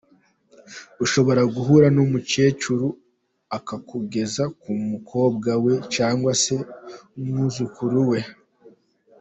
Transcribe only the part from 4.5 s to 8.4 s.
ku mukobwa we cyangwa se umwuzukuru we.